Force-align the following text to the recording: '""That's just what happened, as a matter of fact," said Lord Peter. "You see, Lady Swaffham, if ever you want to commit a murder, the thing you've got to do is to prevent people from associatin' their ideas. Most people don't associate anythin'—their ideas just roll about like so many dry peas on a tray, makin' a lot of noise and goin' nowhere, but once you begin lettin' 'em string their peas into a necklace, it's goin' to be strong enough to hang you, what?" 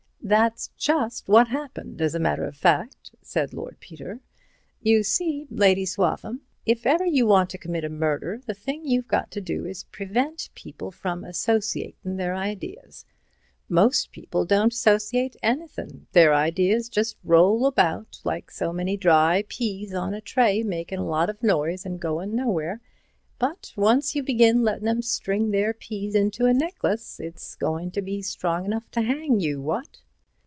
'""That's 0.31 0.67
just 0.77 1.27
what 1.27 1.47
happened, 1.47 1.99
as 1.99 2.13
a 2.15 2.19
matter 2.19 2.45
of 2.45 2.55
fact," 2.55 3.09
said 3.23 3.53
Lord 3.53 3.77
Peter. 3.79 4.21
"You 4.79 5.01
see, 5.03 5.47
Lady 5.49 5.83
Swaffham, 5.83 6.41
if 6.65 6.85
ever 6.85 7.03
you 7.03 7.25
want 7.25 7.49
to 7.49 7.57
commit 7.57 7.83
a 7.83 7.89
murder, 7.89 8.39
the 8.45 8.53
thing 8.53 8.85
you've 8.85 9.07
got 9.09 9.31
to 9.31 9.41
do 9.41 9.65
is 9.65 9.81
to 9.81 9.89
prevent 9.89 10.49
people 10.53 10.91
from 10.91 11.23
associatin' 11.23 12.17
their 12.17 12.33
ideas. 12.35 13.03
Most 13.67 14.11
people 14.11 14.45
don't 14.45 14.71
associate 14.71 15.35
anythin'—their 15.41 16.33
ideas 16.35 16.87
just 16.87 17.17
roll 17.25 17.65
about 17.65 18.19
like 18.23 18.51
so 18.51 18.71
many 18.71 18.95
dry 18.97 19.43
peas 19.49 19.91
on 19.93 20.13
a 20.13 20.21
tray, 20.21 20.61
makin' 20.63 20.99
a 20.99 21.05
lot 21.05 21.29
of 21.31 21.41
noise 21.43 21.83
and 21.85 21.99
goin' 21.99 22.35
nowhere, 22.35 22.79
but 23.39 23.73
once 23.75 24.13
you 24.15 24.21
begin 24.23 24.63
lettin' 24.63 24.87
'em 24.87 25.01
string 25.01 25.49
their 25.49 25.73
peas 25.73 26.13
into 26.15 26.45
a 26.45 26.53
necklace, 26.53 27.19
it's 27.19 27.55
goin' 27.55 27.89
to 27.91 28.03
be 28.03 28.21
strong 28.21 28.65
enough 28.65 28.89
to 28.91 29.01
hang 29.01 29.39
you, 29.41 29.59
what?" 29.59 29.97